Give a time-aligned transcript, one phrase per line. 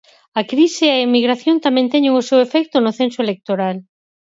[0.39, 3.75] A crise e a emigración tamén teñen o seu efecto no censo electoral.